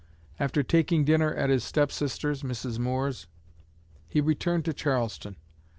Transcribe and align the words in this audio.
After 0.39 0.63
taking 0.63 1.05
dinner 1.05 1.31
at 1.31 1.51
his 1.51 1.63
stepsister's 1.63 2.41
(Mrs. 2.41 2.79
Moore's), 2.79 3.27
he 4.07 4.19
returned 4.19 4.65
to 4.65 4.73
Charleston. 4.73 5.35